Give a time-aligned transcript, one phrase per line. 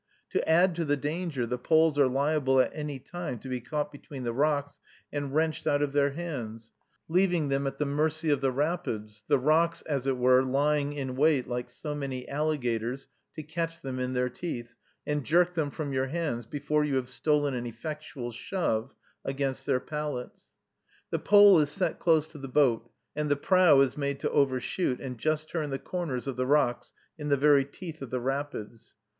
[0.31, 3.91] To add to the danger, the poles are liable at any time to be caught
[3.91, 4.79] between the rocks,
[5.13, 6.71] and wrenched out of their hands,
[7.07, 11.15] leaving them at the mercy of the rapids, the rocks, as it were, lying in
[11.15, 14.73] wait, like so many alligators, to catch them in their teeth,
[15.05, 19.79] and jerk them from your hands, before you have stolen an effectual shove against their
[19.79, 20.53] palates.
[21.11, 24.99] The pole is set close to the boat, and the prow is made to overshoot,
[24.99, 28.95] and just turn the corners of the rocks, in the very teeth of the rapids.